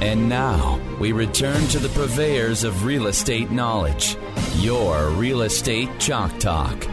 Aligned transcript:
And 0.00 0.30
now 0.30 0.80
we 0.98 1.12
return 1.12 1.60
to 1.68 1.78
the 1.78 1.90
purveyors 1.90 2.64
of 2.64 2.86
real 2.86 3.06
estate 3.06 3.50
knowledge, 3.50 4.16
your 4.56 5.10
Real 5.10 5.42
Estate 5.42 5.90
Chalk 5.98 6.38
Talk. 6.38 6.84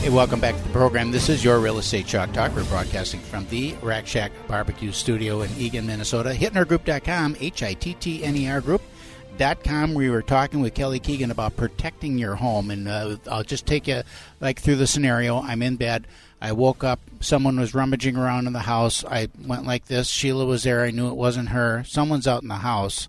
Hey, 0.00 0.08
welcome 0.08 0.40
back 0.40 0.56
to 0.56 0.62
the 0.62 0.70
program. 0.70 1.10
This 1.10 1.28
is 1.28 1.44
your 1.44 1.60
Real 1.60 1.76
Estate 1.76 2.06
Chalk 2.06 2.32
Talk. 2.32 2.56
We're 2.56 2.64
broadcasting 2.64 3.20
from 3.20 3.46
the 3.48 3.74
Rack 3.82 4.06
Shack 4.06 4.32
Barbecue 4.48 4.90
Studio 4.92 5.42
in 5.42 5.50
Eagan, 5.58 5.84
Minnesota. 5.84 6.30
HittnerGroup.com, 6.30 7.36
H 7.40 7.62
I 7.62 7.74
T 7.74 7.92
T 7.92 8.24
N 8.24 8.34
E 8.36 8.48
R 8.48 8.62
Group.com. 8.62 9.92
We 9.92 10.08
were 10.08 10.22
talking 10.22 10.60
with 10.60 10.72
Kelly 10.72 10.98
Keegan 10.98 11.30
about 11.30 11.58
protecting 11.58 12.16
your 12.16 12.36
home, 12.36 12.70
and 12.70 12.88
uh, 12.88 13.16
I'll 13.30 13.44
just 13.44 13.66
take 13.66 13.86
you 13.86 14.02
like 14.40 14.60
through 14.60 14.76
the 14.76 14.86
scenario. 14.86 15.42
I'm 15.42 15.60
in 15.60 15.76
bed. 15.76 16.06
I 16.40 16.52
woke 16.52 16.84
up. 16.84 17.00
Someone 17.20 17.58
was 17.58 17.74
rummaging 17.74 18.16
around 18.16 18.46
in 18.46 18.52
the 18.52 18.60
house. 18.60 19.04
I 19.04 19.28
went 19.46 19.66
like 19.66 19.86
this. 19.86 20.08
Sheila 20.08 20.44
was 20.44 20.64
there. 20.64 20.82
I 20.82 20.90
knew 20.90 21.08
it 21.08 21.16
wasn't 21.16 21.50
her. 21.50 21.82
Someone's 21.86 22.26
out 22.26 22.42
in 22.42 22.48
the 22.48 22.56
house. 22.56 23.08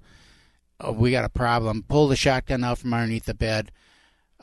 Oh, 0.79 0.91
we 0.91 1.11
got 1.11 1.25
a 1.25 1.29
problem. 1.29 1.83
Pull 1.87 2.07
the 2.07 2.15
shotgun 2.15 2.63
out 2.63 2.77
from 2.77 2.93
underneath 2.93 3.25
the 3.25 3.33
bed. 3.33 3.71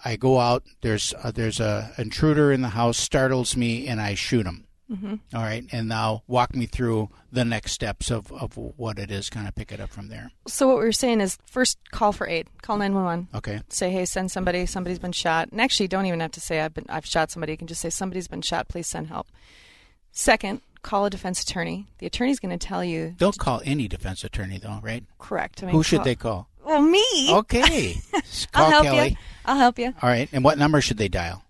I 0.05 0.17
go 0.17 0.41
out. 0.41 0.65
There's 0.83 1.15
uh, 1.23 1.31
there's 1.31 1.61
a 1.61 1.93
intruder 1.97 2.53
in 2.53 2.61
the 2.61 2.71
house. 2.71 2.99
Startles 2.99 3.57
me, 3.57 3.87
and 3.87 4.01
I 4.01 4.15
shoot 4.15 4.45
him. 4.45 4.64
Mm-hmm. 4.91 5.15
All 5.35 5.43
right, 5.43 5.65
and 5.73 5.89
now 5.89 6.23
walk 6.27 6.55
me 6.55 6.67
through 6.67 7.09
the 7.33 7.45
next 7.45 7.73
steps 7.73 8.11
of, 8.11 8.31
of 8.33 8.57
what 8.57 8.99
it 8.99 9.11
is. 9.11 9.31
Kind 9.31 9.49
of 9.49 9.55
pick 9.55 9.73
it 9.73 9.81
up 9.81 9.91
from 9.91 10.09
there. 10.09 10.31
So 10.47 10.67
what 10.69 10.77
we 10.77 10.85
were 10.85 10.93
saying 10.93 11.21
is 11.23 11.39
first 11.47 11.79
call 11.91 12.13
for 12.13 12.27
aid. 12.29 12.49
Call 12.63 12.77
911. 12.77 13.29
Okay. 13.35 13.63
Say, 13.71 13.91
hey, 13.91 14.05
send 14.05 14.31
somebody. 14.31 14.67
Somebody's 14.67 14.99
been 14.99 15.13
shot. 15.13 15.49
And 15.51 15.61
actually, 15.61 15.85
you 15.85 15.89
don't 15.89 16.05
even 16.07 16.21
have 16.21 16.33
to 16.33 16.41
say 16.41 16.61
I've 16.61 16.75
been 16.75 16.85
I've 16.91 17.07
shot 17.07 17.31
somebody. 17.31 17.53
You 17.53 17.57
can 17.59 17.67
just 17.67 17.81
say 17.81 17.89
somebody's 17.91 18.29
been 18.29 18.43
shot. 18.43 18.69
Please 18.69 18.87
send 18.87 19.07
help. 19.09 19.29
Second, 20.13 20.61
call 20.83 21.07
a 21.07 21.11
defense 21.11 21.43
attorney. 21.43 21.87
The 21.99 22.07
attorney's 22.07 22.39
going 22.39 22.57
to 22.57 22.67
tell 22.67 22.85
you. 22.85 23.15
Don't 23.19 23.39
call 23.39 23.63
any 23.65 23.89
defense 23.89 24.23
attorney 24.23 24.59
though, 24.59 24.81
right? 24.83 25.05
Correct. 25.19 25.63
I 25.63 25.67
mean, 25.67 25.75
Who 25.75 25.83
should 25.83 25.99
call- 25.99 26.05
they 26.05 26.15
call? 26.15 26.49
Well, 26.65 26.81
me. 26.81 27.05
Okay. 27.31 27.97
I'll 28.55 28.71
help 28.71 28.85
Kelly. 28.85 29.09
you. 29.11 29.17
I'll 29.45 29.59
help 29.59 29.79
you. 29.79 29.95
All 30.01 30.09
right. 30.09 30.29
And 30.33 30.43
what 30.43 30.57
number 30.57 30.81
should 30.81 30.97
they 30.97 31.09
dial? 31.09 31.44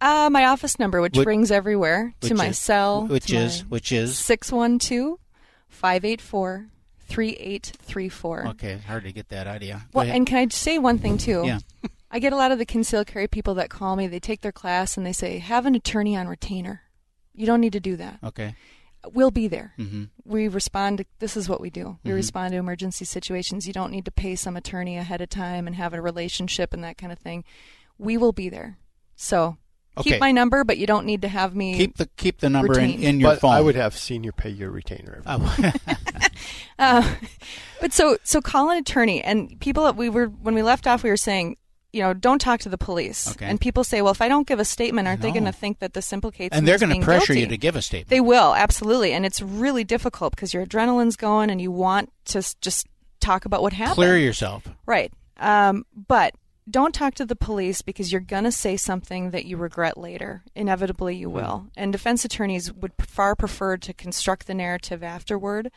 Uh, 0.00 0.30
my 0.30 0.46
office 0.46 0.78
number, 0.78 1.00
which 1.00 1.16
Which- 1.16 1.26
rings 1.26 1.50
everywhere, 1.50 2.14
to 2.22 2.34
my 2.34 2.48
is- 2.48 2.58
cell. 2.58 3.06
which 3.06 3.30
is- 3.32 3.64
which 3.66 3.92
is? 3.92 4.18
612 4.18 5.18
584 5.68 6.68
3834. 7.08 8.46
Okay, 8.48 8.78
hard 8.86 9.04
to 9.04 9.12
get 9.12 9.28
that 9.30 9.46
idea. 9.46 9.82
Well, 9.92 10.06
and 10.08 10.26
can 10.26 10.38
I 10.38 10.48
say 10.48 10.78
one 10.78 10.98
thing 10.98 11.18
too? 11.18 11.42
Yeah. 11.44 11.58
I 12.10 12.18
get 12.18 12.32
a 12.32 12.36
lot 12.36 12.50
of 12.52 12.58
the 12.58 12.66
concealed 12.66 13.06
carry 13.06 13.28
people 13.28 13.54
that 13.54 13.70
call 13.70 13.94
me. 13.96 14.06
They 14.06 14.18
take 14.20 14.40
their 14.40 14.52
class 14.52 14.96
and 14.96 15.04
they 15.06 15.12
say, 15.12 15.38
"Have 15.38 15.66
an 15.66 15.74
attorney 15.74 16.16
on 16.16 16.26
retainer." 16.28 16.82
You 17.34 17.46
don't 17.46 17.60
need 17.60 17.72
to 17.74 17.80
do 17.80 17.96
that. 17.96 18.18
okay. 18.24 18.54
We'll 19.14 19.30
be 19.30 19.48
there. 19.48 19.72
hmm 19.76 20.04
We 20.26 20.46
respond. 20.46 20.98
To, 20.98 21.04
this 21.20 21.34
is 21.36 21.48
what 21.48 21.60
we 21.60 21.70
do. 21.70 21.98
We 22.04 22.10
Mhm. 22.10 22.14
respond 22.16 22.52
to 22.52 22.58
emergency 22.58 23.06
situations. 23.06 23.66
You 23.66 23.72
don't 23.72 23.90
need 23.92 24.04
to 24.04 24.10
pay 24.10 24.36
some 24.36 24.56
attorney 24.58 24.98
ahead 24.98 25.22
of 25.22 25.30
time 25.30 25.66
and 25.66 25.74
have 25.76 25.94
a 25.94 26.02
relationship 26.02 26.74
and 26.74 26.84
that 26.84 26.98
kind 26.98 27.10
of 27.10 27.18
thing. 27.18 27.42
We 27.96 28.18
will 28.18 28.32
be 28.32 28.50
there. 28.50 28.76
So 29.16 29.56
Okay. 29.98 30.10
keep 30.10 30.20
my 30.20 30.30
number, 30.32 30.62
but 30.64 30.78
you 30.78 30.86
don't 30.86 31.04
need 31.04 31.22
to 31.22 31.28
have 31.28 31.54
me. 31.54 31.76
Keep 31.76 31.96
the 31.96 32.06
keep 32.16 32.38
the 32.38 32.48
number 32.48 32.78
in, 32.78 32.86
Retained. 32.86 33.04
in 33.04 33.20
your 33.20 33.30
but 33.32 33.40
phone. 33.40 33.52
I 33.52 33.60
would 33.60 33.74
have 33.74 33.96
senior 33.96 34.32
pay 34.32 34.48
your 34.50 34.70
retainer. 34.70 35.22
every 35.26 35.56
Oh. 35.66 35.72
Uh, 36.78 37.14
but 37.80 37.92
so 37.92 38.16
so 38.24 38.40
call 38.40 38.70
an 38.70 38.78
attorney 38.78 39.22
and 39.22 39.60
people 39.60 39.92
we 39.92 40.08
were 40.08 40.26
when 40.26 40.54
we 40.54 40.62
left 40.62 40.86
off 40.86 41.02
we 41.02 41.10
were 41.10 41.16
saying 41.16 41.56
you 41.92 42.00
know 42.00 42.14
don't 42.14 42.38
talk 42.40 42.58
to 42.60 42.70
the 42.70 42.78
police 42.78 43.30
Okay. 43.32 43.44
and 43.44 43.60
people 43.60 43.84
say 43.84 44.00
well 44.00 44.12
if 44.12 44.22
I 44.22 44.28
don't 44.28 44.46
give 44.46 44.58
a 44.60 44.64
statement 44.64 45.06
aren't 45.06 45.20
they 45.20 45.28
No. 45.28 45.34
going 45.34 45.44
to 45.44 45.52
think 45.52 45.80
that 45.80 45.92
this 45.92 46.10
implicates 46.12 46.56
and 46.56 46.64
me 46.64 46.66
they're 46.66 46.76
as 46.76 46.80
going 46.80 46.88
to 46.90 46.94
being 46.94 47.02
pressure 47.02 47.34
you 47.34 47.46
to 47.48 47.58
give 47.58 47.76
a 47.76 47.82
statement. 47.82 48.08
They 48.08 48.20
will 48.22 48.54
absolutely, 48.54 49.12
and 49.12 49.26
it's 49.26 49.42
really 49.42 49.84
difficult 49.84 50.34
because 50.34 50.54
your 50.54 50.64
adrenaline's 50.64 51.16
going 51.16 51.50
and 51.50 51.60
you 51.60 51.70
want 51.70 52.10
to 52.26 52.38
s- 52.38 52.54
just 52.62 52.86
talk 53.20 53.44
about 53.44 53.60
what 53.60 53.74
happened. 53.74 53.96
Clear 53.96 54.16
yourself. 54.16 54.64
Right. 54.86 55.12
Um, 55.38 55.84
but 55.94 56.34
don't 56.70 56.94
talk 56.94 57.14
to 57.14 57.26
the 57.26 57.36
police 57.36 57.82
because 57.82 58.12
you're 58.12 58.20
going 58.20 58.44
to 58.44 58.52
say 58.52 58.76
something 58.76 59.30
that 59.30 59.44
you 59.44 59.56
regret 59.56 59.96
later. 59.98 60.42
Inevitably, 60.54 61.16
you 61.16 61.28
will. 61.28 61.66
And 61.76 61.92
defense 61.92 62.24
attorneys 62.24 62.72
would 62.72 62.92
far 63.00 63.34
prefer 63.34 63.76
to 63.78 63.92
construct 63.92 64.46
the 64.46 64.54
narrative 64.54 65.02
afterward 65.02 65.70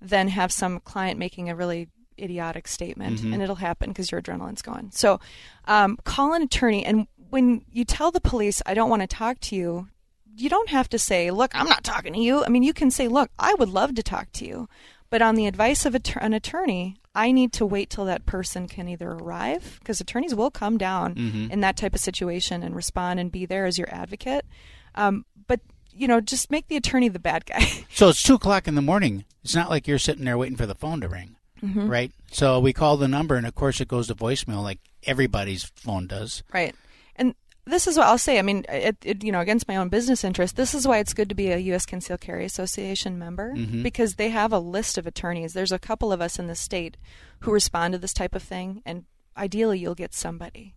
than 0.00 0.28
have 0.28 0.50
some 0.52 0.80
client 0.80 1.18
making 1.18 1.48
a 1.48 1.54
really 1.54 1.88
idiotic 2.18 2.68
statement. 2.68 3.20
Mhm. 3.20 3.32
And 3.34 3.42
it'll 3.42 3.56
happen 3.56 3.90
because 3.90 4.10
your 4.10 4.20
adrenaline's 4.20 4.62
gone. 4.62 4.90
So 4.92 5.20
um, 5.66 5.98
call 6.04 6.34
an 6.34 6.42
attorney. 6.42 6.84
And 6.84 7.06
when 7.30 7.64
you 7.70 7.84
tell 7.84 8.10
the 8.10 8.20
police, 8.20 8.60
I 8.66 8.74
don't 8.74 8.90
want 8.90 9.02
to 9.02 9.06
talk 9.08 9.40
to 9.40 9.56
you, 9.56 9.88
you 10.36 10.48
don't 10.48 10.70
have 10.70 10.88
to 10.90 10.98
say, 10.98 11.30
look, 11.30 11.50
I'm 11.54 11.68
not 11.68 11.84
talking 11.84 12.12
to 12.14 12.18
you. 12.18 12.44
I 12.44 12.48
mean, 12.48 12.62
you 12.62 12.72
can 12.72 12.90
say, 12.90 13.06
look, 13.08 13.30
I 13.38 13.54
would 13.54 13.68
love 13.68 13.94
to 13.94 14.02
talk 14.02 14.32
to 14.32 14.46
you. 14.46 14.68
But 15.12 15.20
on 15.20 15.34
the 15.34 15.46
advice 15.46 15.84
of 15.84 15.94
an 15.94 16.32
attorney, 16.32 16.96
I 17.14 17.32
need 17.32 17.52
to 17.52 17.66
wait 17.66 17.90
till 17.90 18.06
that 18.06 18.24
person 18.24 18.66
can 18.66 18.88
either 18.88 19.10
arrive, 19.10 19.76
because 19.80 20.00
attorneys 20.00 20.34
will 20.34 20.50
come 20.50 20.78
down 20.78 21.14
Mhm. 21.16 21.50
in 21.50 21.60
that 21.60 21.76
type 21.76 21.94
of 21.94 22.00
situation 22.00 22.62
and 22.62 22.74
respond 22.74 23.20
and 23.20 23.30
be 23.30 23.44
there 23.44 23.66
as 23.66 23.76
your 23.76 23.92
advocate. 23.94 24.46
Um, 24.94 25.26
but, 25.46 25.60
you 25.94 26.08
know, 26.08 26.22
just 26.22 26.50
make 26.50 26.68
the 26.68 26.76
attorney 26.76 27.08
the 27.10 27.18
bad 27.18 27.44
guy. 27.44 27.58
So 27.94 28.08
it's 28.08 28.22
two 28.22 28.36
o'clock 28.36 28.66
in 28.66 28.74
the 28.74 28.80
morning. 28.80 29.26
It's 29.44 29.54
not 29.54 29.68
like 29.68 29.86
you're 29.86 29.98
sitting 29.98 30.24
there 30.24 30.38
waiting 30.38 30.56
for 30.56 30.64
the 30.64 30.74
phone 30.74 31.02
to 31.02 31.08
ring, 31.08 31.36
Mhm. 31.62 31.90
right? 31.90 32.10
So 32.30 32.58
we 32.58 32.72
call 32.72 32.96
the 32.96 33.06
number, 33.06 33.36
and 33.36 33.46
of 33.46 33.54
course 33.54 33.82
it 33.82 33.88
goes 33.88 34.06
to 34.06 34.14
voicemail, 34.14 34.62
like 34.62 34.78
everybody's 35.04 35.64
phone 35.64 36.06
does. 36.06 36.42
Right. 36.54 36.74
And 37.16 37.34
this 37.66 37.86
is 37.86 37.96
what 37.96 38.06
I'll 38.08 38.18
say. 38.18 38.38
I 38.38 38.42
mean, 38.42 38.64
it, 38.68 38.96
it, 39.04 39.22
you 39.24 39.30
know, 39.32 39.40
against 39.40 39.68
my 39.68 39.76
own 39.76 39.88
business 39.88 40.24
interest, 40.24 40.56
this 40.56 40.74
is 40.74 40.86
why 40.86 40.98
it's 40.98 41.14
good 41.14 41.28
to 41.28 41.34
be 41.34 41.50
a 41.50 41.58
U.S. 41.58 41.86
Concealed 41.86 42.20
Carry 42.20 42.44
Association 42.44 43.18
member 43.18 43.54
Mhm. 43.54 43.82
because 43.82 44.16
they 44.16 44.30
have 44.30 44.52
a 44.52 44.58
list 44.58 44.98
of 44.98 45.06
attorneys. 45.06 45.52
There's 45.52 45.72
a 45.72 45.78
couple 45.78 46.12
of 46.12 46.20
us 46.20 46.38
in 46.38 46.48
the 46.48 46.54
state 46.56 46.96
who 47.40 47.52
respond 47.52 47.92
to 47.92 47.98
this 47.98 48.12
type 48.14 48.34
of 48.34 48.42
thing, 48.42 48.82
and 48.84 49.04
ideally, 49.36 49.78
you'll 49.78 49.94
get 49.94 50.12
somebody. 50.14 50.74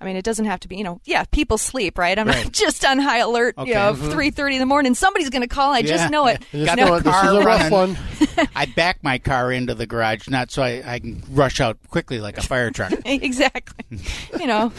I 0.00 0.06
mean, 0.06 0.16
it 0.16 0.24
doesn't 0.24 0.46
have 0.46 0.60
to 0.60 0.68
be, 0.68 0.76
you 0.76 0.84
know, 0.84 1.00
yeah, 1.04 1.24
people 1.30 1.58
sleep, 1.58 1.98
right? 1.98 2.18
I'm 2.18 2.26
Right. 2.26 2.44
not 2.44 2.52
just 2.64 2.84
on 2.86 2.98
high 2.98 3.18
alert, 3.18 3.54
Okay. 3.58 3.68
you 3.68 3.74
know, 3.74 3.92
Mhm. 3.94 4.12
3.30 4.12 4.54
in 4.54 4.58
the 4.60 4.66
morning. 4.66 4.94
Somebody's 4.94 5.28
going 5.28 5.42
to 5.42 5.48
call. 5.48 5.72
I 5.72 5.78
Yeah. 5.80 5.88
just 5.88 6.10
know 6.10 6.26
it. 6.26 6.42
Just 6.52 6.76
know 6.76 6.94
it. 6.94 7.04
This 7.04 7.14
is 7.22 7.32
a 7.32 7.40
rough 7.42 7.70
one. 7.70 7.98
I 8.56 8.64
back 8.66 9.02
my 9.02 9.18
car 9.18 9.52
into 9.52 9.74
the 9.74 9.86
garage, 9.86 10.28
not 10.28 10.50
so 10.50 10.62
I, 10.62 10.82
I 10.86 10.98
can 11.00 11.22
rush 11.30 11.60
out 11.60 11.76
quickly 11.88 12.18
like 12.20 12.38
a 12.38 12.42
fire 12.42 12.70
truck. 12.70 12.92
exactly. 13.04 13.98
you 14.38 14.46
know, 14.46 14.72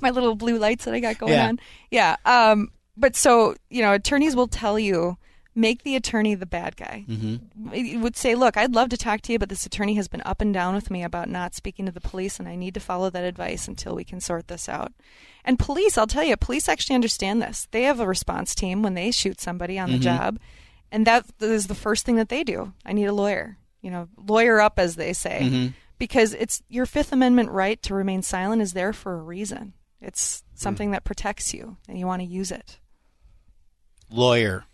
my 0.00 0.10
little 0.10 0.34
blue 0.34 0.58
lights 0.58 0.86
that 0.86 0.94
I 0.94 1.00
got 1.00 1.18
going 1.18 1.32
Yeah. 1.34 1.48
on. 1.48 1.60
Yeah. 1.90 2.16
Um, 2.24 2.70
but 2.96 3.14
so, 3.14 3.54
you 3.68 3.82
know, 3.82 3.92
attorneys 3.92 4.34
will 4.34 4.48
tell 4.48 4.78
you 4.78 5.18
make 5.56 5.82
the 5.82 5.96
attorney 5.96 6.34
the 6.34 6.46
bad 6.46 6.76
guy. 6.76 7.04
hmm 7.06 7.36
You 7.72 7.98
would 8.00 8.16
say, 8.16 8.34
look, 8.34 8.56
I'd 8.56 8.74
love 8.74 8.90
to 8.90 8.96
talk 8.96 9.22
to 9.22 9.32
you, 9.32 9.38
but 9.38 9.48
this 9.48 9.64
attorney 9.66 9.94
has 9.94 10.06
been 10.06 10.22
up 10.24 10.40
and 10.40 10.52
down 10.52 10.74
with 10.74 10.90
me 10.90 11.02
about 11.02 11.28
not 11.30 11.54
speaking 11.54 11.86
to 11.86 11.92
the 11.92 12.00
police, 12.00 12.38
and 12.38 12.46
I 12.46 12.54
need 12.56 12.74
to 12.74 12.80
follow 12.80 13.08
that 13.10 13.24
advice 13.24 13.66
until 13.66 13.94
we 13.96 14.04
can 14.04 14.20
sort 14.20 14.48
this 14.48 14.68
out. 14.68 14.92
And 15.44 15.58
police, 15.58 15.96
I'll 15.96 16.06
tell 16.06 16.22
you, 16.24 16.36
police 16.36 16.68
actually 16.68 16.94
understand 16.94 17.40
this. 17.40 17.66
They 17.70 17.82
have 17.84 17.98
a 18.00 18.06
response 18.06 18.54
team 18.54 18.82
when 18.82 18.94
they 18.94 19.10
shoot 19.10 19.40
somebody 19.40 19.78
on 19.78 19.90
the 19.90 19.98
Mhm. 19.98 20.02
job, 20.02 20.38
and 20.92 21.06
that 21.06 21.24
is 21.40 21.66
the 21.68 21.74
first 21.74 22.04
thing 22.04 22.16
that 22.16 22.28
they 22.28 22.44
do. 22.44 22.72
I 22.84 22.92
need 22.92 23.06
a 23.06 23.12
lawyer. 23.14 23.56
You 23.80 23.90
know, 23.90 24.08
lawyer 24.16 24.60
up, 24.60 24.78
as 24.78 24.96
they 24.96 25.12
say 25.12 25.40
Mhm. 25.42 25.74
because 25.98 26.34
it's 26.34 26.62
your 26.68 26.84
Fifth 26.86 27.12
Amendment 27.12 27.50
right 27.50 27.80
to 27.84 27.94
remain 27.94 28.22
silent 28.22 28.60
is 28.60 28.72
there 28.74 28.92
for 28.92 29.14
a 29.14 29.22
reason. 29.22 29.72
It's 30.00 30.42
something 30.54 30.90
that 30.90 31.04
protects 31.04 31.54
you, 31.54 31.76
and 31.88 31.98
you 31.98 32.06
want 32.06 32.20
to 32.20 32.26
use 32.28 32.50
it. 32.50 32.78
Lawyer. 34.10 34.64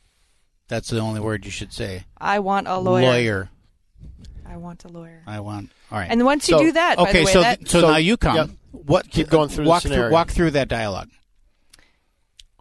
That's 0.72 0.88
the 0.88 1.00
only 1.00 1.20
word 1.20 1.44
you 1.44 1.50
should 1.50 1.70
say. 1.70 2.04
I 2.16 2.38
want 2.38 2.66
a 2.66 2.78
lawyer. 2.78 3.02
Lawyer. 3.02 3.50
I 4.48 4.56
want 4.56 4.82
a 4.86 4.88
lawyer. 4.88 5.22
I 5.26 5.40
want. 5.40 5.70
All 5.90 5.98
right. 5.98 6.10
And 6.10 6.24
once 6.24 6.48
you 6.48 6.56
So- 6.56 6.64
do 6.64 6.72
that, 6.72 6.96
by 6.96 7.02
okay, 7.02 7.12
the 7.20 7.24
way, 7.26 7.32
so 7.32 7.40
that, 7.42 7.68
so, 7.68 7.80
So, 7.82 7.90
now 7.90 7.96
you 7.98 8.16
come. 8.16 8.36
yep. 8.36 8.50
What 8.70 9.10
Keep 9.10 9.28
going 9.28 9.50
through 9.50 9.64
the 9.64 9.68
walk 9.70 9.82
scenario. 9.82 10.04
through 10.04 10.12
walk 10.12 10.30
through 10.30 10.50
that 10.52 10.68
dialogue. 10.68 11.10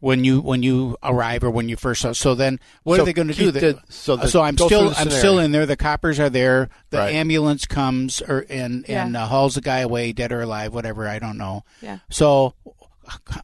When 0.01 0.23
you 0.25 0.41
when 0.41 0.61
you 0.63 0.97
arrive 1.03 1.43
or 1.43 1.51
when 1.51 1.69
you 1.69 1.77
first 1.77 2.03
so 2.15 2.33
then 2.35 2.59
what 2.83 2.95
So 2.97 3.03
are 3.03 3.05
they 3.05 3.13
going 3.13 3.27
to 3.29 3.33
do? 3.35 3.51
the- 3.51 3.59
They- 3.59 3.75
so 3.87 4.15
the- 4.17 4.27
so 4.27 4.41
I'm 4.41 4.57
still 4.57 4.93
I'm 4.97 5.09
still 5.11 5.37
in 5.39 5.51
there. 5.53 5.65
The 5.67 5.77
coppers 5.77 6.19
are 6.19 6.29
there. 6.29 6.69
The 6.89 6.97
Right. 6.97 7.13
ambulance 7.15 7.65
comes 7.65 8.19
or 8.21 8.45
and 8.49 8.83
and 8.89 9.15
uh, 9.15 9.27
hauls 9.27 9.55
the 9.55 9.61
guy 9.61 9.79
away, 9.79 10.11
dead 10.11 10.31
or 10.33 10.41
alive, 10.41 10.73
whatever. 10.73 11.07
I 11.07 11.19
don't 11.19 11.37
know. 11.37 11.63
yeah. 11.81 11.99
So 12.09 12.55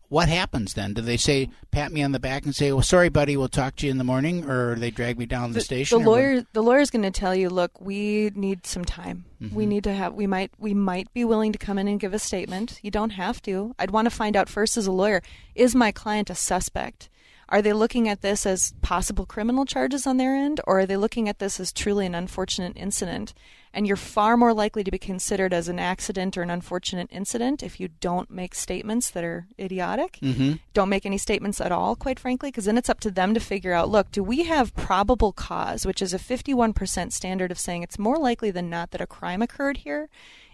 what 0.09 0.29
happens 0.29 0.73
then? 0.73 0.93
Do 0.93 1.01
they 1.01 1.17
say 1.17 1.49
pat 1.71 1.91
me 1.91 2.03
on 2.03 2.11
the 2.11 2.19
back 2.19 2.45
and 2.45 2.55
say, 2.55 2.71
"Well, 2.71 2.81
sorry, 2.81 3.09
buddy, 3.09 3.37
we'll 3.37 3.47
talk 3.47 3.75
to 3.77 3.85
you 3.85 3.91
in 3.91 3.97
the 3.97 4.03
morning," 4.03 4.49
or 4.49 4.75
they 4.75 4.91
drag 4.91 5.17
me 5.17 5.25
down 5.25 5.49
to 5.49 5.53
the, 5.55 5.61
station? 5.61 5.99
The 5.99 6.03
or 6.03 6.07
what? 6.07 6.17
lawyer, 6.17 6.43
the 6.53 6.63
lawyer's 6.63 6.89
going 6.89 7.03
to 7.03 7.11
tell 7.11 7.35
you, 7.35 7.49
look, 7.49 7.79
we 7.79 8.31
need 8.35 8.65
some 8.65 8.85
time. 8.85 9.25
We 9.39 9.47
mm-hmm. 9.47 9.69
need 9.69 9.83
to 9.83 9.93
have. 9.93 10.13
We 10.13 10.27
might. 10.27 10.51
We 10.57 10.73
might 10.73 11.13
be 11.13 11.25
willing 11.25 11.51
to 11.51 11.59
come 11.59 11.77
in 11.77 11.87
and 11.87 11.99
give 11.99 12.13
a 12.13 12.19
statement. 12.19 12.79
You 12.81 12.91
don't 12.91 13.11
have 13.11 13.41
to. 13.43 13.75
I'd 13.77 13.91
want 13.91 14.05
to 14.05 14.09
find 14.09 14.35
out 14.35 14.49
first 14.49 14.77
as 14.77 14.87
a 14.87 14.91
lawyer: 14.91 15.21
is 15.55 15.75
my 15.75 15.91
client 15.91 16.29
a 16.29 16.35
suspect? 16.35 17.09
Are 17.49 17.61
they 17.61 17.73
looking 17.73 18.09
at 18.09 18.21
this 18.21 18.45
as 18.45 18.73
possible 18.81 19.25
criminal 19.25 19.65
charges 19.65 20.05
on 20.05 20.17
their 20.17 20.35
end, 20.35 20.59
or 20.67 20.79
are 20.79 20.85
they 20.85 20.97
looking 20.97 21.29
at 21.29 21.39
this 21.39 21.59
as 21.59 21.71
truly 21.71 22.05
an 22.05 22.15
unfortunate 22.15 22.73
incident? 22.75 23.33
And 23.73 23.88
you're 23.88 23.95
far 23.95 24.35
more 24.35 24.53
likely 24.53 24.83
to 24.83 24.91
be 24.91 24.97
considered 24.97 25.53
as 25.53 25.67
an 25.67 25.79
accident 25.79 26.38
or 26.38 26.41
an 26.41 26.49
unfortunate 26.49 27.09
incident 27.11 27.61
if 27.63 27.79
you 27.79 27.89
don't 27.99 28.29
make 28.29 28.55
statements 28.55 29.11
that 29.11 29.23
are 29.23 29.47
idiotic. 29.59 30.19
Mm-hmm. 30.21 30.53
Don't 30.73 30.89
make 30.89 31.05
any 31.05 31.17
statements 31.17 31.61
at 31.61 31.71
all, 31.71 31.95
quite 31.95 32.19
frankly, 32.19 32.49
because 32.49 32.65
then 32.65 32.77
it's 32.77 32.89
up 32.89 32.99
to 33.01 33.11
them 33.11 33.33
to 33.33 33.39
figure 33.39 33.73
out 33.73 33.89
look, 33.89 34.11
do 34.11 34.23
we 34.23 34.43
have 34.43 34.75
probable 34.75 35.31
cause, 35.31 35.85
which 35.85 36.01
is 36.01 36.13
a 36.13 36.19
51% 36.19 37.13
standard 37.13 37.51
of 37.51 37.59
saying 37.59 37.83
it's 37.83 38.00
more 38.00 38.17
likely 38.17 38.51
than 38.51 38.69
not 38.69 38.91
that 38.91 39.01
a 39.01 39.07
crime 39.07 39.41
occurred 39.41 39.77
here, 39.77 40.09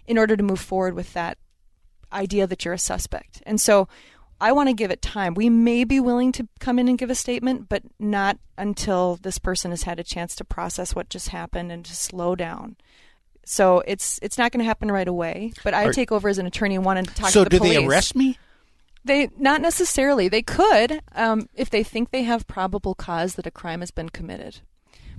in 0.06 0.18
order 0.18 0.36
to 0.36 0.42
move 0.42 0.60
forward 0.60 0.94
with 0.94 1.12
that 1.14 1.38
idea 2.12 2.46
that 2.46 2.64
you're 2.64 2.74
a 2.74 2.78
suspect. 2.78 3.42
And 3.44 3.60
so 3.60 3.88
I 4.40 4.52
want 4.52 4.68
to 4.68 4.74
give 4.74 4.90
it 4.90 5.00
time. 5.00 5.34
We 5.34 5.48
may 5.48 5.84
be 5.84 6.00
willing 6.00 6.32
to 6.32 6.48
come 6.60 6.78
in 6.78 6.88
and 6.88 6.98
give 6.98 7.10
a 7.10 7.14
statement, 7.14 7.68
but 7.68 7.82
not 7.98 8.38
until 8.58 9.16
this 9.16 9.38
person 9.38 9.70
has 9.70 9.84
had 9.84 9.98
a 9.98 10.04
chance 10.04 10.34
to 10.36 10.44
process 10.44 10.94
what 10.94 11.08
just 11.08 11.28
happened 11.28 11.72
and 11.72 11.84
to 11.84 11.94
slow 11.94 12.34
down. 12.34 12.76
So 13.44 13.82
it's 13.86 14.18
it's 14.22 14.38
not 14.38 14.52
going 14.52 14.60
to 14.60 14.64
happen 14.64 14.90
right 14.90 15.06
away. 15.06 15.52
But 15.62 15.74
I 15.74 15.86
Are- 15.86 15.92
take 15.92 16.10
over 16.12 16.28
as 16.28 16.38
an 16.38 16.46
attorney 16.46 16.74
and 16.74 16.84
want 16.84 17.06
to 17.06 17.14
talk 17.14 17.30
So 17.30 17.44
to 17.44 17.50
the 17.50 17.58
police. 17.58 17.74
So 17.74 17.80
do 17.80 17.80
they 17.80 17.86
arrest 17.86 18.16
me? 18.16 18.38
They 19.04 19.28
not 19.36 19.60
necessarily. 19.60 20.28
They 20.28 20.42
could 20.42 21.02
um, 21.14 21.48
if 21.54 21.68
they 21.68 21.82
think 21.82 22.10
they 22.10 22.22
have 22.22 22.46
probable 22.46 22.94
cause 22.94 23.34
that 23.34 23.46
a 23.46 23.50
crime 23.50 23.80
has 23.80 23.90
been 23.90 24.08
committed, 24.08 24.60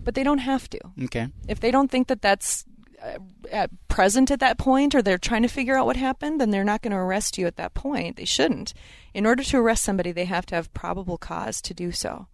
but 0.04 0.16
they 0.16 0.24
don't 0.24 0.40
have 0.40 0.70
to. 0.72 0.80
Okay. 1.04 1.28
If 1.48 1.60
they 1.60 1.70
don't 1.70 1.92
think 1.92 2.08
that 2.08 2.22
that's 2.22 2.66
Uh, 3.01 3.18
at 3.51 3.69
present 3.88 4.31
at 4.31 4.39
that 4.39 4.57
point, 4.57 4.95
or 4.95 5.01
they're 5.01 5.18
trying 5.18 5.42
to 5.42 5.47
figure 5.47 5.77
out 5.77 5.86
what 5.86 5.97
happened, 5.97 6.42
then 6.42 6.50
they're 6.50 6.63
not 6.63 6.81
going 6.81 6.92
to 6.92 6.97
arrest 6.97 7.38
you 7.38 7.45
at 7.45 7.57
that 7.57 7.74
point. 7.74 8.15
They 8.15 8.25
shouldn't. 8.25 8.74
In 9.13 9.25
order 9.25 9.44
to 9.44 9.57
arrest 9.57 9.83
somebody, 9.83 10.12
they 10.12 10.25
have 10.25 10.45
to 10.47 10.56
have 10.56 10.74
probable 10.74 11.18
cause 11.18 11.62
to 11.62 11.74
do 11.74 11.92
so. 11.92 12.27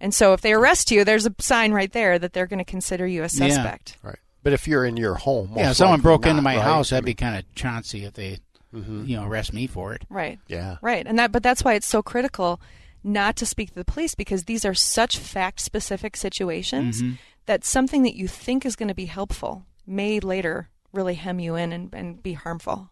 And 0.00 0.14
so, 0.14 0.32
if 0.32 0.40
they 0.40 0.52
arrest 0.52 0.90
you, 0.90 1.04
there's 1.04 1.26
a 1.26 1.34
sign 1.38 1.72
right 1.72 1.92
there 1.92 2.18
that 2.18 2.32
they're 2.32 2.46
going 2.46 2.58
to 2.58 2.64
consider 2.64 3.06
you 3.06 3.20
a 3.20 3.24
Yeah. 3.24 3.48
suspect. 3.48 3.96
Right. 4.02 4.18
But 4.42 4.52
if 4.52 4.68
you're 4.68 4.84
in 4.84 4.96
your 4.96 5.14
home, 5.14 5.52
yeah, 5.56 5.70
if 5.70 5.76
someone 5.76 6.00
broke 6.00 6.22
not, 6.22 6.30
into 6.30 6.42
my 6.42 6.56
right? 6.56 6.64
house, 6.64 6.92
I 6.92 6.96
that'd 6.96 7.04
be 7.04 7.14
kind 7.14 7.36
of 7.36 7.54
chauncey 7.54 8.04
if 8.04 8.12
they, 8.12 8.38
mm-hmm. 8.72 9.04
you 9.04 9.16
know, 9.16 9.26
arrest 9.26 9.52
me 9.52 9.66
for 9.66 9.92
it. 9.94 10.02
Right. 10.08 10.38
yeah. 10.46 10.76
Right. 10.82 11.06
And 11.06 11.18
that 11.18 11.32
but 11.32 11.42
that's 11.42 11.64
why 11.64 11.74
it's 11.74 11.86
so 11.86 12.02
critical 12.02 12.60
not 13.02 13.36
to 13.36 13.46
speak 13.46 13.70
to 13.70 13.74
the 13.74 13.84
police 13.84 14.14
because 14.14 14.44
these 14.44 14.64
are 14.64 14.74
such 14.74 15.16
fact 15.18 15.60
specific 15.60 16.16
situations 16.16 17.02
mm-hmm. 17.02 17.14
that 17.46 17.64
something 17.64 18.02
that 18.02 18.16
you 18.16 18.28
think 18.28 18.66
is 18.66 18.76
going 18.76 18.88
to 18.88 18.94
be 18.94 19.06
helpful 19.06 19.64
may 19.86 20.20
later 20.20 20.68
really 20.92 21.14
hem 21.14 21.38
you 21.38 21.54
in 21.54 21.72
and, 21.72 21.94
and 21.94 22.22
be 22.22 22.32
harmful. 22.32 22.90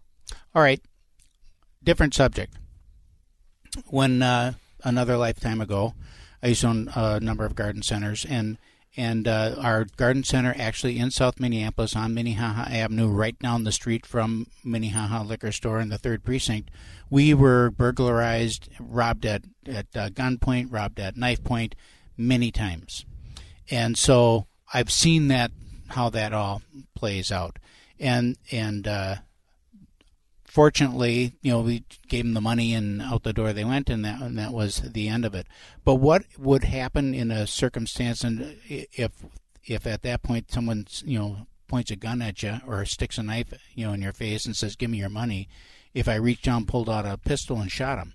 All 0.54 0.62
right. 0.62 0.80
Different 1.82 2.14
subject. 2.14 2.54
When 3.86 4.22
uh, 4.22 4.54
another 4.84 5.16
lifetime 5.16 5.60
ago, 5.60 5.94
I 6.42 6.48
used 6.48 6.60
to 6.60 6.68
own 6.68 6.88
a 6.94 7.20
number 7.20 7.44
of 7.44 7.54
garden 7.54 7.82
centers, 7.82 8.24
and 8.24 8.58
and 8.96 9.26
uh, 9.26 9.56
our 9.58 9.86
garden 9.96 10.22
center 10.22 10.54
actually 10.56 10.98
in 10.98 11.10
South 11.10 11.40
Minneapolis 11.40 11.96
on 11.96 12.14
Minnehaha 12.14 12.70
Avenue, 12.70 13.08
right 13.08 13.36
down 13.40 13.64
the 13.64 13.72
street 13.72 14.06
from 14.06 14.46
Minnehaha 14.62 15.24
Liquor 15.24 15.50
Store 15.50 15.80
in 15.80 15.88
the 15.88 15.98
third 15.98 16.22
precinct, 16.22 16.70
we 17.10 17.34
were 17.34 17.70
burglarized, 17.70 18.68
robbed 18.78 19.26
at 19.26 19.42
at 19.66 19.86
uh, 19.96 20.10
gunpoint, 20.10 20.72
robbed 20.72 21.00
at 21.00 21.16
knife 21.16 21.42
point, 21.42 21.74
many 22.16 22.52
times, 22.52 23.04
and 23.70 23.98
so 23.98 24.46
I've 24.72 24.92
seen 24.92 25.28
that 25.28 25.50
how 25.94 26.10
that 26.10 26.32
all 26.32 26.62
plays 26.94 27.32
out, 27.32 27.58
and 27.98 28.36
and. 28.50 28.86
Uh, 28.86 29.16
fortunately, 30.54 31.32
you 31.42 31.50
know, 31.50 31.60
we 31.60 31.82
gave 32.08 32.24
them 32.24 32.32
the 32.32 32.40
money 32.40 32.72
and 32.74 33.02
out 33.02 33.24
the 33.24 33.32
door 33.32 33.52
they 33.52 33.64
went, 33.64 33.90
and 33.90 34.04
that 34.04 34.22
and 34.22 34.38
that 34.38 34.52
was 34.52 34.76
the 34.76 35.08
end 35.08 35.24
of 35.24 35.34
it. 35.34 35.48
But 35.84 35.96
what 35.96 36.22
would 36.38 36.62
happen 36.62 37.12
in 37.12 37.32
a 37.32 37.46
circumstance, 37.46 38.22
and 38.22 38.56
if 38.68 39.10
if 39.64 39.84
at 39.84 40.02
that 40.02 40.22
point 40.22 40.52
someone 40.52 40.86
you 41.04 41.18
know 41.18 41.46
points 41.66 41.90
a 41.90 41.96
gun 41.96 42.22
at 42.22 42.42
you 42.42 42.60
or 42.66 42.84
sticks 42.84 43.18
a 43.18 43.22
knife 43.22 43.52
you 43.74 43.84
know 43.84 43.92
in 43.92 44.00
your 44.00 44.12
face 44.12 44.46
and 44.46 44.56
says, 44.56 44.76
"Give 44.76 44.90
me 44.90 44.98
your 44.98 45.08
money," 45.08 45.48
if 45.92 46.08
I 46.08 46.14
reached 46.14 46.44
down, 46.44 46.66
pulled 46.66 46.88
out 46.88 47.04
a 47.04 47.18
pistol, 47.18 47.60
and 47.60 47.70
shot 47.70 47.98
him. 47.98 48.14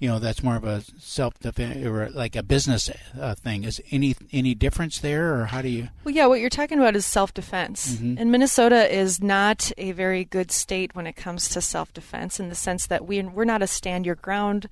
You 0.00 0.08
know 0.08 0.18
that's 0.18 0.42
more 0.42 0.56
of 0.56 0.64
a 0.64 0.82
self 0.98 1.38
defense 1.38 1.84
or 1.86 2.08
like 2.10 2.36
a 2.36 2.42
business 2.42 2.90
uh, 3.18 3.34
thing. 3.34 3.64
Is 3.64 3.80
any 3.90 4.16
any 4.32 4.54
difference 4.54 4.98
there, 4.98 5.34
or 5.34 5.46
how 5.46 5.62
do 5.62 5.68
you? 5.68 5.88
Well, 6.04 6.14
yeah, 6.14 6.26
what 6.26 6.40
you're 6.40 6.50
talking 6.50 6.78
about 6.78 6.96
is 6.96 7.06
self 7.06 7.32
defense. 7.32 7.98
And 8.00 8.32
Minnesota 8.32 8.92
is 8.92 9.22
not 9.22 9.70
a 9.78 9.92
very 9.92 10.24
good 10.24 10.50
state 10.50 10.94
when 10.94 11.06
it 11.06 11.14
comes 11.14 11.48
to 11.50 11.60
self 11.60 11.92
defense 11.92 12.40
in 12.40 12.48
the 12.48 12.54
sense 12.54 12.86
that 12.86 13.06
we, 13.06 13.22
we're 13.22 13.44
not 13.44 13.62
a 13.62 13.66
stand 13.66 14.06
your 14.06 14.16
ground 14.16 14.68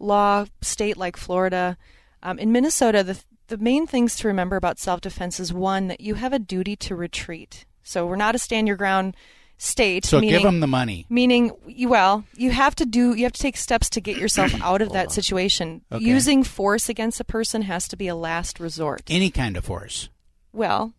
law 0.00 0.46
state 0.62 0.96
like 0.96 1.16
Florida. 1.16 1.76
Um, 2.22 2.38
in 2.38 2.52
Minnesota, 2.52 3.02
the, 3.02 3.20
the 3.48 3.58
main 3.58 3.86
things 3.86 4.16
to 4.16 4.28
remember 4.28 4.56
about 4.56 4.78
self 4.78 5.00
defense 5.00 5.38
is 5.38 5.52
one, 5.52 5.88
that 5.88 6.00
you 6.00 6.14
have 6.14 6.32
a 6.32 6.38
duty 6.38 6.76
to 6.76 6.96
retreat. 6.96 7.66
So 7.82 8.06
we're 8.06 8.16
not 8.16 8.34
a 8.34 8.38
stand 8.38 8.66
your 8.66 8.76
ground 8.76 9.14
state. 9.60 10.04
So 10.04 10.20
meaning, 10.20 10.34
give 10.34 10.42
them 10.42 10.60
the 10.60 10.66
money. 10.66 11.06
Meaning, 11.08 11.52
well, 11.86 12.24
you 12.34 12.50
have 12.50 12.74
to 12.76 12.86
do, 12.86 13.14
you 13.14 13.24
have 13.24 13.32
to 13.32 13.42
take 13.42 13.56
steps 13.56 13.90
to 13.90 14.00
get 14.00 14.16
yourself 14.16 14.52
out 14.62 14.82
of 14.82 14.92
that 14.92 15.12
situation. 15.12 15.82
Okay. 15.92 16.04
Using 16.04 16.42
force 16.42 16.88
against 16.88 17.20
a 17.20 17.24
person 17.24 17.62
has 17.62 17.86
to 17.88 17.96
be 17.96 18.08
a 18.08 18.14
last 18.14 18.58
resort. 18.58 19.02
Any 19.08 19.30
kind 19.30 19.56
of 19.56 19.64
force. 19.64 20.08
Well, 20.52 20.94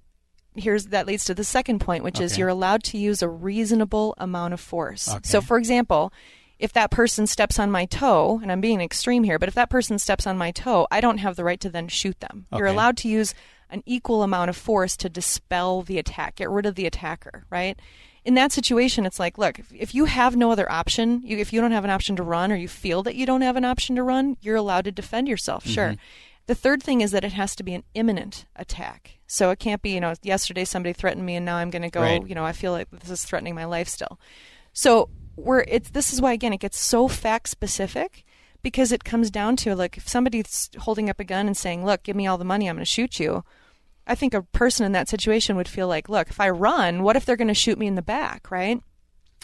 here's 0.55 0.87
that 0.87 1.07
leads 1.07 1.25
to 1.25 1.33
the 1.33 1.43
second 1.43 1.79
point, 1.79 2.03
which 2.03 2.19
is 2.19 2.37
you're 2.37 2.49
allowed 2.49 2.83
to 2.83 2.97
use 2.97 3.21
a 3.21 3.27
reasonable 3.27 4.15
amount 4.17 4.53
of 4.53 4.59
force. 4.59 5.09
Okay. 5.09 5.19
So, 5.23 5.41
for 5.41 5.57
example, 5.57 6.13
if 6.59 6.71
that 6.73 6.91
person 6.91 7.25
steps 7.25 7.57
on 7.57 7.71
my 7.71 7.85
toe, 7.85 8.39
and 8.43 8.51
I'm 8.51 8.61
being 8.61 8.81
extreme 8.81 9.23
here, 9.23 9.39
but 9.39 9.49
if 9.49 9.55
that 9.55 9.71
person 9.71 9.97
steps 9.97 10.27
on 10.27 10.37
my 10.37 10.51
toe, 10.51 10.87
I 10.91 11.01
don't 11.01 11.17
have 11.17 11.35
the 11.35 11.43
right 11.43 11.59
to 11.61 11.69
then 11.69 11.87
shoot 11.87 12.19
them. 12.19 12.45
You're 12.55 12.67
allowed 12.67 12.97
to 12.97 13.09
use 13.09 13.33
an 13.71 13.81
equal 13.85 14.21
amount 14.21 14.49
of 14.49 14.57
force 14.57 14.95
to 14.97 15.09
dispel 15.09 15.81
the 15.81 15.97
attack, 15.97 16.35
get 16.35 16.49
rid 16.49 16.65
of 16.65 16.75
the 16.75 16.85
attacker, 16.85 17.45
right? 17.49 17.79
In 18.23 18.35
that 18.35 18.51
situation, 18.51 19.05
it's 19.05 19.19
like, 19.19 19.37
look, 19.37 19.57
if, 19.57 19.73
if 19.73 19.95
you 19.95 20.05
have 20.05 20.35
no 20.35 20.51
other 20.51 20.71
option, 20.71 21.21
you, 21.23 21.37
if 21.37 21.51
you 21.51 21.59
don't 21.59 21.71
have 21.71 21.83
an 21.83 21.89
option 21.89 22.15
to 22.17 22.23
run 22.23 22.51
or 22.51 22.55
you 22.55 22.67
feel 22.67 23.01
that 23.03 23.15
you 23.15 23.25
don't 23.25 23.41
have 23.41 23.55
an 23.55 23.65
option 23.65 23.95
to 23.95 24.03
run, 24.03 24.37
you're 24.41 24.55
allowed 24.55 24.85
to 24.85 24.91
defend 24.91 25.27
yourself, 25.27 25.65
sure. 25.65 25.89
Mm-hmm. 25.89 26.01
The 26.47 26.55
third 26.55 26.83
thing 26.83 27.01
is 27.01 27.11
that 27.11 27.23
it 27.23 27.33
has 27.33 27.55
to 27.55 27.63
be 27.63 27.73
an 27.73 27.83
imminent 27.93 28.45
attack. 28.55 29.19
So 29.25 29.49
it 29.51 29.59
can't 29.59 29.81
be, 29.81 29.91
you 29.91 29.99
know, 30.01 30.13
yesterday 30.21 30.65
somebody 30.65 30.93
threatened 30.93 31.25
me 31.25 31.35
and 31.35 31.45
now 31.45 31.55
I'm 31.55 31.69
going 31.69 31.83
to 31.83 31.89
go, 31.89 32.01
Right. 32.01 32.27
you 32.27 32.35
know, 32.35 32.43
I 32.45 32.51
feel 32.51 32.73
like 32.73 32.89
this 32.91 33.09
is 33.09 33.23
threatening 33.23 33.55
my 33.55 33.65
life 33.65 33.87
still. 33.87 34.19
So 34.73 35.09
we're 35.37 35.61
it's 35.61 35.91
this 35.91 36.11
is 36.13 36.21
why 36.21 36.33
again 36.33 36.53
it 36.53 36.59
gets 36.59 36.77
so 36.79 37.07
fact 37.07 37.47
specific 37.47 38.25
because 38.61 38.91
it 38.91 39.03
comes 39.03 39.31
down 39.31 39.55
to 39.57 39.75
like 39.75 39.97
if 39.97 40.07
somebody's 40.07 40.69
holding 40.79 41.09
up 41.09 41.19
a 41.19 41.23
gun 41.23 41.47
and 41.47 41.55
saying, 41.55 41.85
"Look, 41.85 42.03
give 42.03 42.15
me 42.15 42.27
all 42.27 42.37
the 42.37 42.45
money, 42.45 42.67
I'm 42.67 42.75
going 42.75 42.81
to 42.81 42.85
shoot 42.85 43.19
you." 43.19 43.43
I 44.07 44.15
think 44.15 44.33
a 44.33 44.41
person 44.41 44.85
in 44.85 44.91
that 44.93 45.09
situation 45.09 45.55
would 45.55 45.67
feel 45.67 45.87
like, 45.87 46.09
"Look, 46.09 46.29
if 46.29 46.39
I 46.39 46.49
run, 46.49 47.03
what 47.03 47.15
if 47.15 47.25
they're 47.25 47.35
going 47.35 47.47
to 47.47 47.53
shoot 47.53 47.77
me 47.77 47.87
in 47.87 47.95
the 47.95 48.01
back?" 48.01 48.51
Right? 48.51 48.81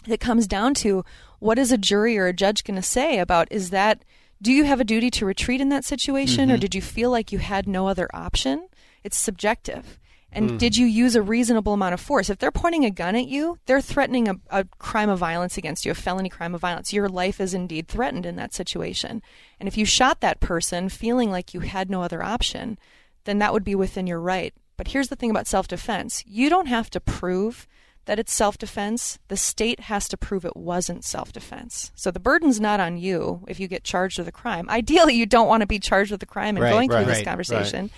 It 0.07 0.19
comes 0.19 0.47
down 0.47 0.73
to 0.75 1.03
what 1.39 1.59
is 1.59 1.71
a 1.71 1.77
jury 1.77 2.17
or 2.17 2.27
a 2.27 2.33
judge 2.33 2.63
going 2.63 2.75
to 2.75 2.81
say 2.81 3.19
about 3.19 3.47
is 3.51 3.71
that 3.71 4.03
do 4.41 4.51
you 4.51 4.63
have 4.65 4.79
a 4.79 4.85
duty 4.85 5.09
to 5.11 5.25
retreat 5.25 5.61
in 5.61 5.69
that 5.69 5.83
situation 5.83 6.49
or 6.49 6.53
mm-hmm. 6.53 6.61
did 6.61 6.75
you 6.75 6.81
feel 6.81 7.09
like 7.09 7.31
you 7.31 7.39
had 7.39 7.67
no 7.67 7.87
other 7.87 8.07
option? 8.13 8.67
It's 9.03 9.17
subjective. 9.17 9.99
And 10.31 10.51
mm. 10.51 10.57
did 10.57 10.75
you 10.75 10.85
use 10.85 11.15
a 11.15 11.21
reasonable 11.21 11.73
amount 11.73 11.93
of 11.93 12.01
force? 12.01 12.29
If 12.29 12.37
they're 12.37 12.51
pointing 12.51 12.83
a 12.83 12.91
gun 12.91 13.15
at 13.15 13.27
you, 13.27 13.57
they're 13.65 13.81
threatening 13.81 14.27
a, 14.27 14.35
a 14.49 14.65
crime 14.77 15.09
of 15.09 15.19
violence 15.19 15.57
against 15.57 15.85
you, 15.85 15.91
a 15.91 15.95
felony 15.95 16.29
crime 16.29 16.53
of 16.53 16.61
violence. 16.61 16.91
Your 16.91 17.07
life 17.07 17.39
is 17.39 17.53
indeed 17.53 17.87
threatened 17.87 18.25
in 18.25 18.35
that 18.35 18.53
situation. 18.53 19.21
And 19.59 19.67
if 19.67 19.77
you 19.77 19.85
shot 19.85 20.19
that 20.21 20.41
person 20.41 20.89
feeling 20.89 21.31
like 21.31 21.53
you 21.53 21.61
had 21.61 21.89
no 21.89 22.03
other 22.03 22.21
option, 22.21 22.77
then 23.27 23.39
that 23.39 23.51
would 23.53 23.65
be 23.65 23.75
within 23.75 24.07
your 24.07 24.21
right. 24.21 24.53
But 24.77 24.87
here's 24.87 25.09
the 25.09 25.15
thing 25.15 25.29
about 25.29 25.47
self 25.47 25.67
defense 25.67 26.23
you 26.25 26.49
don't 26.49 26.67
have 26.67 26.89
to 26.91 26.99
prove 26.99 27.67
that 28.05 28.19
it's 28.19 28.33
self 28.33 28.57
defense. 28.57 29.19
The 29.27 29.37
state 29.37 29.81
has 29.81 30.07
to 30.07 30.17
prove 30.17 30.45
it 30.45 30.55
wasn't 30.55 31.03
self 31.03 31.33
defense. 31.33 31.91
So 31.93 32.09
the 32.09 32.19
burden's 32.19 32.61
not 32.61 32.79
on 32.79 32.97
you 32.97 33.43
if 33.47 33.59
you 33.59 33.67
get 33.67 33.83
charged 33.83 34.17
with 34.17 34.27
a 34.27 34.31
crime. 34.31 34.69
Ideally, 34.69 35.15
you 35.15 35.25
don't 35.25 35.47
want 35.47 35.61
to 35.61 35.67
be 35.67 35.77
charged 35.79 36.11
with 36.11 36.23
a 36.23 36.27
crime 36.27 36.55
and 36.55 36.63
Right, 36.63 36.71
going 36.71 36.89
right, 36.89 36.97
through 36.97 37.05
this 37.05 37.17
right, 37.17 37.25
conversation. 37.25 37.91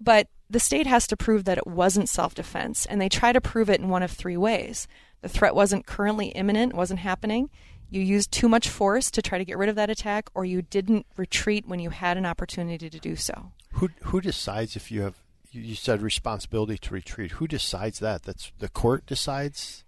But 0.00 0.28
the 0.48 0.60
state 0.60 0.86
has 0.86 1.06
to 1.08 1.16
prove 1.16 1.44
that 1.44 1.58
it 1.58 1.66
wasn't 1.66 2.08
self 2.08 2.34
defense, 2.34 2.86
and 2.86 3.00
they 3.00 3.08
try 3.08 3.32
to 3.32 3.40
prove 3.40 3.68
it 3.68 3.80
in 3.80 3.88
one 3.88 4.04
of 4.04 4.12
three 4.12 4.36
ways. 4.36 4.86
The 5.22 5.28
threat 5.28 5.54
wasn't 5.54 5.86
currently 5.86 6.28
imminent, 6.28 6.74
wasn't 6.74 7.00
happening. 7.00 7.50
You 7.90 8.02
used 8.02 8.30
too 8.30 8.48
much 8.48 8.68
force 8.68 9.10
to 9.10 9.22
try 9.22 9.38
to 9.38 9.44
get 9.44 9.58
rid 9.58 9.68
of 9.68 9.76
that 9.76 9.90
attack, 9.90 10.30
or 10.34 10.44
you 10.44 10.62
didn't 10.62 11.06
retreat 11.16 11.66
when 11.66 11.80
you 11.80 11.90
had 11.90 12.16
an 12.16 12.26
opportunity 12.26 12.88
to 12.90 12.98
do 12.98 13.16
so. 13.16 13.50
Who 13.72 13.90
who 14.04 14.20
decides 14.20 14.76
if 14.76 14.90
you 14.90 15.02
have? 15.02 15.14
You 15.50 15.74
said 15.74 16.02
responsibility 16.02 16.76
to 16.78 16.94
retreat. 16.94 17.32
Who 17.32 17.46
decides 17.46 18.00
that? 18.00 18.22
That's 18.22 18.52
the 18.58 18.68
court 18.68 19.06
decides. 19.06 19.84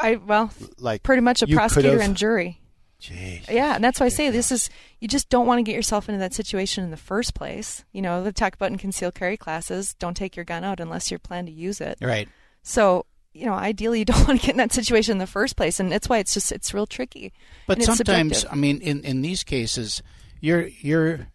I 0.00 0.16
well, 0.16 0.50
Like 0.78 1.02
pretty 1.02 1.22
much 1.22 1.42
a 1.42 1.46
prosecutor 1.46 2.00
and 2.00 2.16
jury. 2.16 2.60
Jeez. 3.00 3.50
Yeah, 3.50 3.74
and 3.74 3.84
that's 3.84 4.00
why 4.00 4.06
I 4.06 4.08
say 4.08 4.30
this 4.30 4.50
is 4.50 4.70
you 4.98 5.08
just 5.08 5.28
don't 5.28 5.46
want 5.46 5.58
to 5.58 5.62
get 5.62 5.74
yourself 5.74 6.08
into 6.08 6.18
that 6.20 6.32
situation 6.32 6.84
in 6.84 6.90
the 6.90 6.96
first 6.96 7.34
place. 7.34 7.84
You 7.92 8.00
know, 8.00 8.22
they 8.22 8.32
talk 8.32 8.54
about 8.54 8.70
in 8.70 8.78
concealed 8.78 9.14
carry 9.14 9.36
classes, 9.36 9.94
don't 9.94 10.16
take 10.16 10.36
your 10.36 10.44
gun 10.44 10.64
out 10.64 10.80
unless 10.80 11.10
you 11.10 11.18
plan 11.18 11.44
to 11.46 11.52
use 11.52 11.80
it. 11.80 11.98
Right. 12.00 12.28
So, 12.62 13.04
you 13.34 13.44
know, 13.44 13.52
ideally 13.52 13.98
you 13.98 14.04
don't 14.06 14.16
want 14.28 14.40
to 14.40 14.46
get 14.46 14.54
in 14.54 14.58
that 14.58 14.72
situation 14.72 15.12
in 15.12 15.18
the 15.18 15.26
first 15.26 15.56
place, 15.56 15.78
and 15.80 15.92
that's 15.92 16.08
why 16.08 16.18
it's 16.18 16.32
just 16.32 16.50
it's 16.50 16.72
real 16.72 16.86
tricky. 16.86 17.32
But 17.66 17.82
sometimes. 17.82 18.46
I 18.50 18.54
mean, 18.54 18.80
in, 18.80 19.04
in 19.04 19.20
these 19.20 19.44
cases, 19.44 20.02
you're 20.40 20.66
you're. 20.66 21.28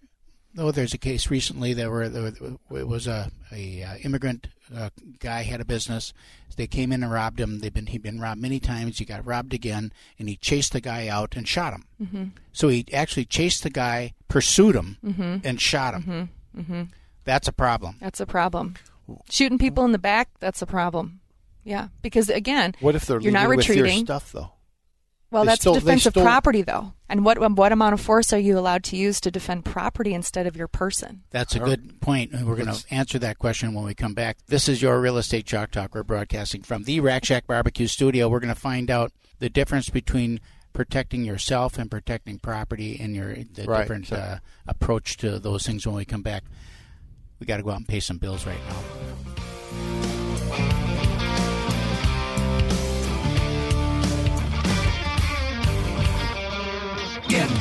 Oh, 0.58 0.72
there's 0.72 0.94
a 0.94 0.98
case 0.98 1.30
recently 1.30 1.74
that 1.74 1.90
where 1.90 2.04
it 2.04 2.88
was 2.88 3.08
a 3.08 3.32
a 3.52 3.84
uh, 3.84 3.96
immigrant 4.04 4.48
uh, 4.76 4.90
guy 5.20 5.44
had 5.44 5.62
a 5.62 5.66
business. 5.66 6.14
They 6.58 6.68
came 6.68 6.92
in 6.92 7.04
and 7.04 7.12
robbed 7.12 7.40
him. 7.40 7.60
They've 7.60 7.74
been 7.74 7.86
he'd 7.86 8.02
been 8.02 8.20
robbed 8.20 8.42
many 8.42 8.60
times. 8.60 8.98
He 8.98 9.06
got 9.06 9.26
robbed 9.26 9.54
again, 9.54 9.94
and 10.18 10.28
he 10.28 10.36
chased 10.36 10.74
the 10.74 10.82
guy 10.82 11.08
out 11.08 11.36
and 11.38 11.48
shot 11.48 11.74
him. 11.74 11.86
Mm-hmm. 12.02 12.24
So 12.52 12.68
he 12.68 12.86
actually 12.92 13.26
chased 13.26 13.64
the 13.64 13.70
guy, 13.70 14.14
pursued 14.28 14.76
him, 14.76 14.98
Mm-hmm. 15.06 15.38
and 15.48 15.62
shot 15.62 15.94
him. 16.02 16.30
Mm-hmm. 16.58 16.82
That's 17.24 17.48
a 17.48 17.54
problem. 17.54 17.98
That's 18.02 18.20
a 18.20 18.26
problem. 18.26 18.76
Shooting 19.30 19.58
people 19.60 19.86
in 19.86 19.92
the 19.92 19.98
back, 20.00 20.30
that's 20.40 20.62
a 20.62 20.66
problem. 20.68 21.20
Yeah, 21.64 21.90
because 22.02 22.30
again, 22.30 22.74
What 22.80 22.96
if 22.96 23.06
they're 23.06 23.20
you're 23.22 23.32
not 23.32 23.44
leaving 23.50 23.58
with 23.58 23.68
your 23.68 23.76
retreating. 23.84 24.06
stuff 24.06 24.32
though? 24.32 24.52
Well, 25.32 25.44
They 25.44 25.50
that's 25.50 25.62
stole- 25.62 25.76
they 25.76 25.80
defensive 25.82 26.14
stole- 26.14 26.24
property, 26.24 26.64
though. 26.64 26.94
And 27.08 27.24
what 27.24 27.38
what 27.56 27.72
amount 27.72 27.94
of 27.94 28.02
force 28.02 28.34
are 28.34 28.40
you 28.40 28.58
allowed 28.58 28.84
to 28.86 28.98
use 28.98 29.22
to 29.22 29.30
defend 29.32 29.64
property 29.66 30.14
instead 30.14 30.48
of 30.48 30.56
your 30.56 30.68
person? 30.68 31.22
That's 31.30 31.56
a 31.56 31.60
good 31.60 32.02
point. 32.02 32.32
We're 32.34 32.56
going 32.56 32.74
to 32.74 32.84
answer 32.92 33.20
that 33.20 33.38
question 33.38 33.74
when 33.76 33.86
we 33.86 33.94
come 33.94 34.14
back. 34.16 34.38
This 34.48 34.68
is 34.68 34.82
your 34.82 35.00
Real 35.00 35.18
Estate 35.18 35.46
Chalk 35.46 35.70
Talk. 35.72 35.94
We're 35.94 36.04
broadcasting 36.04 36.64
from 36.64 36.84
the 36.84 37.00
Rack 37.00 37.26
Shack 37.26 37.46
Barbecue 37.48 37.88
Studio. 37.88 38.28
We're 38.28 38.40
going 38.40 38.54
to 38.54 38.60
find 38.60 38.90
out 38.90 39.12
the 39.40 39.50
difference 39.50 39.90
between 39.90 40.40
protecting 40.74 41.24
yourself 41.24 41.78
and 41.80 41.90
protecting 41.92 42.40
property 42.40 43.00
and 43.00 43.16
your 43.16 43.36
the 43.36 43.66
Right. 43.66 43.82
different 43.82 44.12
uh, 44.14 44.40
approach 44.68 45.18
to 45.18 45.38
those 45.40 45.66
things 45.66 45.86
when 45.86 45.96
we 45.96 46.06
come 46.06 46.22
back. 46.24 46.44
We 47.40 47.46
got 47.46 47.58
to 47.58 47.64
go 47.64 47.72
out 47.72 47.78
and 47.78 47.88
pay 47.88 48.00
some 48.00 48.18
bills 48.18 48.46
right 48.46 48.60
now. 48.68 48.76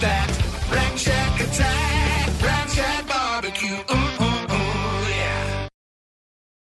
That 0.01 0.38